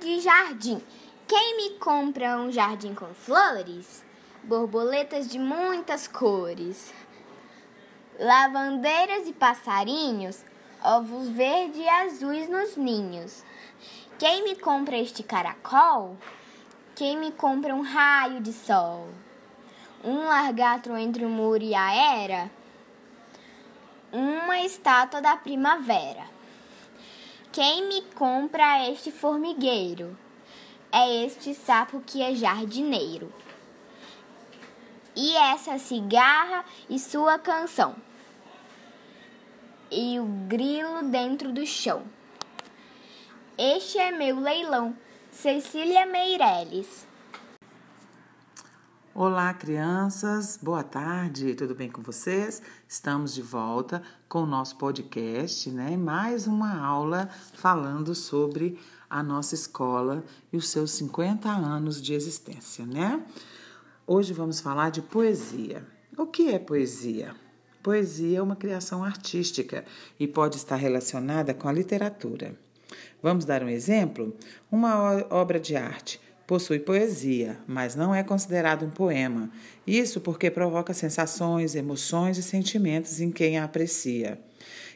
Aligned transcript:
de 0.00 0.20
jardim. 0.20 0.82
Quem 1.26 1.56
me 1.56 1.78
compra 1.78 2.36
um 2.38 2.50
jardim 2.50 2.92
com 2.92 3.14
flores? 3.14 4.04
Borboletas 4.42 5.28
de 5.28 5.38
muitas 5.38 6.08
cores, 6.08 6.92
lavandeiras 8.18 9.28
e 9.28 9.32
passarinhos, 9.32 10.44
ovos 10.82 11.28
verdes 11.28 11.76
e 11.76 11.88
azuis 11.88 12.48
nos 12.48 12.76
ninhos. 12.76 13.44
Quem 14.18 14.42
me 14.42 14.56
compra 14.56 14.96
este 14.96 15.22
caracol? 15.22 16.16
Quem 16.96 17.16
me 17.16 17.30
compra 17.30 17.74
um 17.74 17.82
raio 17.82 18.40
de 18.40 18.52
sol? 18.52 19.08
Um 20.02 20.24
largato 20.24 20.96
entre 20.96 21.24
o 21.24 21.28
muro 21.28 21.62
e 21.62 21.74
a 21.74 21.94
era? 22.22 22.50
Uma 24.10 24.60
estátua 24.62 25.20
da 25.20 25.36
primavera. 25.36 26.37
Quem 27.60 27.88
me 27.88 28.02
compra 28.14 28.88
este 28.88 29.10
formigueiro? 29.10 30.16
É 30.92 31.24
este 31.24 31.52
sapo 31.54 32.00
que 32.06 32.22
é 32.22 32.32
jardineiro. 32.32 33.34
E 35.16 35.36
essa 35.36 35.76
cigarra 35.76 36.64
e 36.88 37.00
sua 37.00 37.36
canção. 37.36 37.96
E 39.90 40.20
o 40.20 40.24
grilo 40.46 41.02
dentro 41.10 41.52
do 41.52 41.66
chão. 41.66 42.04
Este 43.58 43.98
é 43.98 44.12
meu 44.12 44.38
leilão. 44.38 44.96
Cecília 45.32 46.06
Meirelles. 46.06 47.07
Olá, 49.20 49.52
crianças. 49.52 50.56
Boa 50.62 50.84
tarde. 50.84 51.52
Tudo 51.56 51.74
bem 51.74 51.90
com 51.90 52.00
vocês? 52.00 52.62
Estamos 52.86 53.34
de 53.34 53.42
volta 53.42 54.00
com 54.28 54.44
o 54.44 54.46
nosso 54.46 54.76
podcast, 54.78 55.68
né? 55.72 55.96
Mais 55.96 56.46
uma 56.46 56.80
aula 56.80 57.28
falando 57.52 58.14
sobre 58.14 58.78
a 59.10 59.20
nossa 59.20 59.56
escola 59.56 60.22
e 60.52 60.56
os 60.56 60.68
seus 60.68 60.92
50 60.92 61.48
anos 61.48 62.00
de 62.00 62.14
existência, 62.14 62.86
né? 62.86 63.20
Hoje 64.06 64.32
vamos 64.32 64.60
falar 64.60 64.90
de 64.90 65.02
poesia. 65.02 65.84
O 66.16 66.24
que 66.24 66.50
é 66.50 66.58
poesia? 66.60 67.34
Poesia 67.82 68.38
é 68.38 68.42
uma 68.42 68.54
criação 68.54 69.02
artística 69.02 69.84
e 70.16 70.28
pode 70.28 70.58
estar 70.58 70.76
relacionada 70.76 71.52
com 71.52 71.68
a 71.68 71.72
literatura. 71.72 72.56
Vamos 73.20 73.44
dar 73.44 73.64
um 73.64 73.68
exemplo? 73.68 74.36
Uma 74.70 75.26
obra 75.28 75.58
de 75.58 75.74
arte 75.74 76.20
possui 76.48 76.78
poesia, 76.78 77.58
mas 77.66 77.94
não 77.94 78.14
é 78.14 78.22
considerado 78.24 78.86
um 78.86 78.90
poema. 78.90 79.50
Isso 79.86 80.18
porque 80.18 80.50
provoca 80.50 80.94
sensações, 80.94 81.74
emoções 81.74 82.38
e 82.38 82.42
sentimentos 82.42 83.20
em 83.20 83.30
quem 83.30 83.58
a 83.58 83.64
aprecia. 83.64 84.40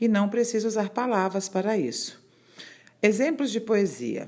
E 0.00 0.08
não 0.08 0.26
precisa 0.30 0.66
usar 0.66 0.88
palavras 0.88 1.46
para 1.46 1.76
isso. 1.76 2.18
Exemplos 3.02 3.50
de 3.50 3.60
poesia: 3.60 4.26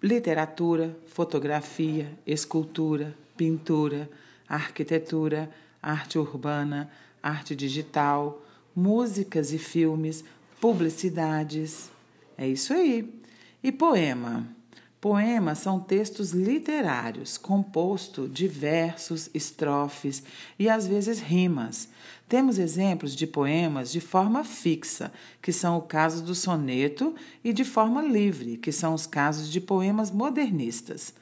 literatura, 0.00 0.96
fotografia, 1.08 2.16
escultura, 2.24 3.12
pintura, 3.36 4.08
arquitetura, 4.48 5.50
arte 5.82 6.16
urbana, 6.16 6.88
arte 7.20 7.56
digital, 7.56 8.40
músicas 8.74 9.52
e 9.52 9.58
filmes, 9.58 10.24
publicidades. 10.60 11.90
É 12.36 12.46
isso 12.46 12.72
aí. 12.72 13.20
E 13.60 13.72
poema? 13.72 14.56
Poemas 15.00 15.58
são 15.58 15.78
textos 15.78 16.32
literários, 16.32 17.38
composto 17.38 18.28
de 18.28 18.48
versos, 18.48 19.30
estrofes 19.32 20.24
e 20.58 20.68
às 20.68 20.88
vezes 20.88 21.20
rimas. 21.20 21.88
Temos 22.28 22.58
exemplos 22.58 23.14
de 23.14 23.24
poemas 23.24 23.92
de 23.92 24.00
forma 24.00 24.42
fixa, 24.42 25.12
que 25.40 25.52
são 25.52 25.78
o 25.78 25.82
caso 25.82 26.24
do 26.24 26.34
soneto, 26.34 27.14
e 27.44 27.52
de 27.52 27.64
forma 27.64 28.02
livre, 28.02 28.56
que 28.56 28.72
são 28.72 28.92
os 28.92 29.06
casos 29.06 29.48
de 29.48 29.60
poemas 29.60 30.10
modernistas. 30.10 31.14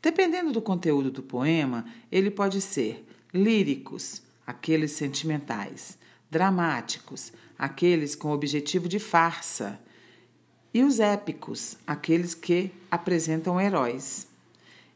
Dependendo 0.00 0.52
do 0.52 0.62
conteúdo 0.62 1.10
do 1.10 1.22
poema, 1.22 1.86
ele 2.12 2.30
pode 2.30 2.60
ser 2.60 3.04
líricos, 3.34 4.22
aqueles 4.46 4.92
sentimentais, 4.92 5.98
dramáticos, 6.30 7.32
aqueles 7.58 8.14
com 8.14 8.30
objetivo 8.30 8.88
de 8.88 9.00
farsa, 9.00 9.80
e 10.72 10.82
os 10.82 11.00
épicos, 11.00 11.76
aqueles 11.86 12.34
que 12.34 12.70
apresentam 12.90 13.60
heróis. 13.60 14.26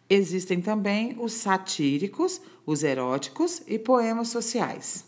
Existem 0.09 0.61
também 0.61 1.17
os 1.19 1.33
satíricos, 1.33 2.41
os 2.67 2.83
eróticos 2.83 3.63
e 3.67 3.79
poemas 3.79 4.29
sociais. 4.29 5.05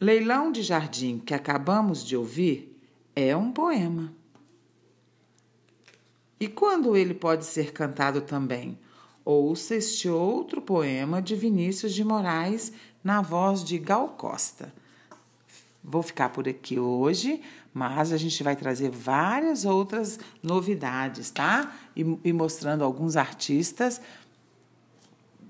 Leilão 0.00 0.52
de 0.52 0.62
Jardim, 0.62 1.18
que 1.18 1.32
acabamos 1.32 2.04
de 2.04 2.16
ouvir, 2.16 2.76
é 3.14 3.36
um 3.36 3.52
poema. 3.52 4.12
E 6.40 6.48
quando 6.48 6.96
ele 6.96 7.14
pode 7.14 7.44
ser 7.44 7.72
cantado 7.72 8.20
também? 8.20 8.78
Ouça 9.24 9.76
este 9.76 10.08
outro 10.08 10.60
poema 10.60 11.22
de 11.22 11.36
Vinícius 11.36 11.94
de 11.94 12.02
Moraes 12.02 12.72
na 13.04 13.22
voz 13.22 13.62
de 13.62 13.78
Gal 13.78 14.08
Costa. 14.08 14.74
Vou 15.84 16.02
ficar 16.02 16.28
por 16.28 16.48
aqui 16.48 16.78
hoje, 16.78 17.40
mas 17.74 18.12
a 18.12 18.16
gente 18.16 18.40
vai 18.44 18.54
trazer 18.54 18.88
várias 18.90 19.64
outras 19.64 20.18
novidades, 20.40 21.30
tá? 21.30 21.74
E, 21.96 22.02
e 22.22 22.32
mostrando 22.32 22.84
alguns 22.84 23.16
artistas 23.16 24.00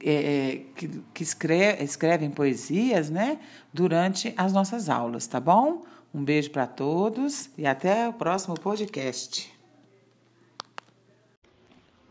é, 0.00 0.12
é 0.12 0.56
que, 0.74 0.88
que 1.12 1.22
escreve, 1.22 1.84
escrevem 1.84 2.30
poesias, 2.30 3.10
né? 3.10 3.38
Durante 3.74 4.32
as 4.36 4.54
nossas 4.54 4.88
aulas, 4.88 5.26
tá 5.26 5.38
bom? 5.38 5.82
Um 6.14 6.24
beijo 6.24 6.50
para 6.50 6.66
todos 6.66 7.50
e 7.58 7.66
até 7.66 8.08
o 8.08 8.12
próximo 8.14 8.58
podcast. 8.58 9.52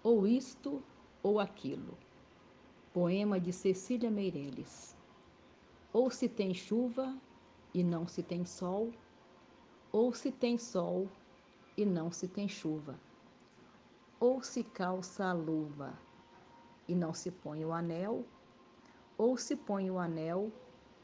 Ou 0.03 0.27
isto 0.27 0.81
ou 1.23 1.39
aquilo. 1.39 1.97
Poema 2.93 3.39
de 3.39 3.51
Cecília 3.51 4.11
Meirelles. 4.11 4.95
Ou 5.91 6.11
se 6.11 6.27
tem 6.27 6.53
chuva 6.53 7.15
e 7.73 7.83
não 7.83 8.07
se 8.07 8.21
tem 8.21 8.45
sol, 8.45 8.91
ou 9.91 10.13
se 10.13 10.31
tem 10.31 10.57
sol 10.57 11.07
e 11.77 11.85
não 11.85 12.11
se 12.11 12.27
tem 12.27 12.47
chuva, 12.47 12.99
ou 14.19 14.41
se 14.41 14.63
calça 14.63 15.25
a 15.25 15.33
luva 15.33 15.93
e 16.87 16.95
não 16.95 17.13
se 17.13 17.31
põe 17.31 17.63
o 17.63 17.71
anel, 17.71 18.25
ou 19.17 19.37
se 19.37 19.55
põe 19.55 19.89
o 19.89 19.97
anel 19.97 20.51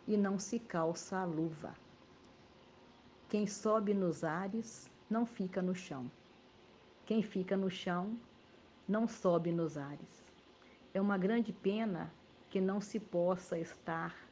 e 0.07 0.17
não 0.17 0.37
se 0.39 0.59
calça 0.59 1.17
a 1.17 1.25
luva. 1.25 1.73
Quem 3.29 3.45
sobe 3.45 3.93
nos 3.93 4.23
ares 4.23 4.89
não 5.09 5.25
fica 5.25 5.61
no 5.61 5.75
chão. 5.75 6.09
Quem 7.05 7.21
fica 7.21 7.55
no 7.55 7.69
chão 7.69 8.17
não 8.87 9.07
sobe 9.07 9.51
nos 9.51 9.77
ares. 9.77 10.25
É 10.93 11.01
uma 11.01 11.17
grande 11.17 11.51
pena 11.53 12.11
que 12.49 12.61
não 12.61 12.79
se 12.79 12.99
possa 12.99 13.57
estar 13.59 14.26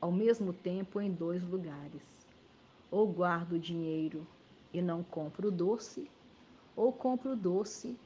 ao 0.00 0.12
mesmo 0.12 0.52
tempo 0.52 1.00
em 1.00 1.10
dois 1.10 1.42
lugares. 1.42 2.02
Ou 2.90 3.06
guardo 3.06 3.58
dinheiro 3.58 4.26
e 4.72 4.80
não 4.80 5.02
compro 5.02 5.50
doce, 5.50 6.10
ou 6.74 6.92
compro 6.92 7.34
doce 7.34 7.96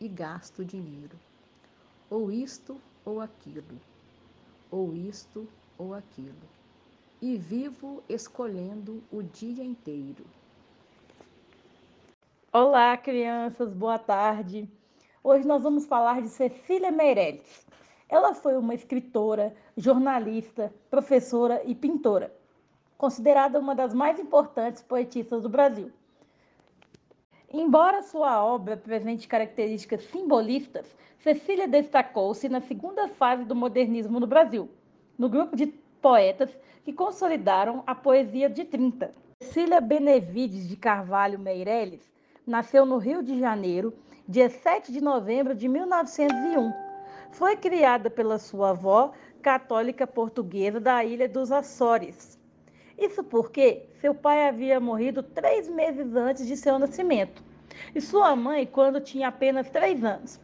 e 0.00 0.08
gasto 0.08 0.64
dinheiro. 0.64 1.18
Ou 2.08 2.30
isto 2.30 2.80
ou 3.04 3.20
aquilo, 3.20 3.80
ou 4.70 4.94
isto 4.94 5.48
ou 5.78 5.94
aquilo. 5.94 6.48
E 7.20 7.36
vivo 7.36 8.02
escolhendo 8.08 9.02
o 9.10 9.22
dia 9.22 9.64
inteiro. 9.64 10.24
Olá, 12.52 12.96
crianças, 12.96 13.72
boa 13.72 13.98
tarde. 13.98 14.68
Hoje 15.22 15.46
nós 15.46 15.62
vamos 15.62 15.86
falar 15.86 16.20
de 16.22 16.28
Cecília 16.28 16.90
Meirelles. 16.90 17.69
Ela 18.10 18.34
foi 18.34 18.56
uma 18.56 18.74
escritora, 18.74 19.54
jornalista, 19.76 20.74
professora 20.90 21.62
e 21.64 21.76
pintora, 21.76 22.34
considerada 22.98 23.60
uma 23.60 23.72
das 23.72 23.94
mais 23.94 24.18
importantes 24.18 24.82
poetistas 24.82 25.42
do 25.42 25.48
Brasil. 25.48 25.92
Embora 27.52 28.02
sua 28.02 28.44
obra 28.44 28.74
apresente 28.74 29.28
características 29.28 30.02
simbolistas, 30.04 30.86
Cecília 31.20 31.68
destacou-se 31.68 32.48
na 32.48 32.60
segunda 32.60 33.06
fase 33.06 33.44
do 33.44 33.54
modernismo 33.54 34.18
no 34.18 34.26
Brasil, 34.26 34.68
no 35.16 35.28
grupo 35.28 35.54
de 35.54 35.66
poetas 36.02 36.50
que 36.84 36.92
consolidaram 36.92 37.84
a 37.86 37.94
poesia 37.94 38.50
de 38.50 38.64
30. 38.64 39.14
Cecília 39.40 39.80
Benevides 39.80 40.68
de 40.68 40.76
Carvalho 40.76 41.38
Meirelles 41.38 42.10
nasceu 42.44 42.84
no 42.84 42.98
Rio 42.98 43.22
de 43.22 43.38
Janeiro, 43.38 43.94
dia 44.28 44.48
7 44.48 44.90
de 44.90 45.00
novembro 45.00 45.54
de 45.54 45.68
1901 45.68 46.89
foi 47.32 47.56
criada 47.56 48.10
pela 48.10 48.38
sua 48.38 48.70
avó, 48.70 49.12
católica 49.42 50.06
portuguesa 50.06 50.80
da 50.80 51.04
ilha 51.04 51.28
dos 51.28 51.50
Açores. 51.50 52.38
Isso 52.98 53.24
porque 53.24 53.86
seu 54.00 54.14
pai 54.14 54.46
havia 54.46 54.78
morrido 54.78 55.22
três 55.22 55.68
meses 55.68 56.14
antes 56.14 56.46
de 56.46 56.56
seu 56.56 56.78
nascimento 56.78 57.42
e 57.94 58.00
sua 58.00 58.36
mãe 58.36 58.66
quando 58.66 59.00
tinha 59.00 59.28
apenas 59.28 59.70
três 59.70 60.04
anos. 60.04 60.38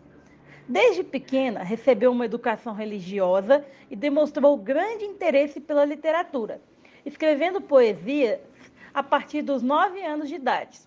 Desde 0.69 1.05
pequena, 1.05 1.63
recebeu 1.63 2.11
uma 2.11 2.25
educação 2.25 2.75
religiosa 2.75 3.65
e 3.91 3.95
demonstrou 3.95 4.57
grande 4.57 5.05
interesse 5.05 5.61
pela 5.61 5.85
literatura, 5.85 6.61
escrevendo 7.05 7.61
poesias 7.61 8.41
a 8.93 9.03
partir 9.03 9.43
dos 9.43 9.63
nove 9.63 10.03
anos 10.03 10.29
de 10.29 10.35
idade. 10.35 10.81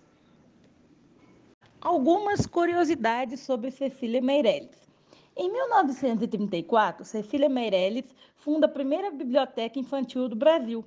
Algumas 1.80 2.46
curiosidades 2.46 3.40
sobre 3.40 3.70
Cecília 3.70 4.20
Meirelles. 4.20 4.89
Em 5.42 5.50
1934, 5.50 7.02
Cecília 7.02 7.48
Meirelles 7.48 8.14
funda 8.36 8.66
a 8.66 8.68
primeira 8.68 9.10
biblioteca 9.10 9.78
infantil 9.78 10.28
do 10.28 10.36
Brasil, 10.36 10.84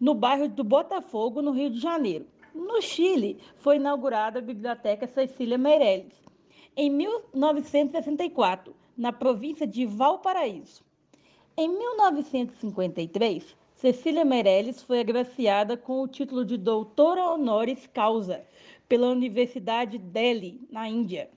no 0.00 0.12
bairro 0.12 0.48
do 0.48 0.64
Botafogo, 0.64 1.40
no 1.40 1.52
Rio 1.52 1.70
de 1.70 1.78
Janeiro. 1.78 2.26
No 2.52 2.82
Chile, 2.82 3.38
foi 3.58 3.76
inaugurada 3.76 4.40
a 4.40 4.42
Biblioteca 4.42 5.06
Cecília 5.06 5.56
Meirelles, 5.56 6.12
em 6.76 6.90
1964, 6.90 8.74
na 8.98 9.12
província 9.12 9.68
de 9.68 9.86
Valparaíso. 9.86 10.82
Em 11.56 11.68
1953, 11.68 13.56
Cecília 13.76 14.24
Meirelles 14.24 14.82
foi 14.82 14.98
agraciada 14.98 15.76
com 15.76 16.02
o 16.02 16.08
título 16.08 16.44
de 16.44 16.56
doutora 16.56 17.24
honoris 17.24 17.86
causa 17.86 18.44
pela 18.88 19.10
Universidade 19.10 19.96
Delhi, 19.96 20.60
na 20.72 20.88
Índia. 20.88 21.30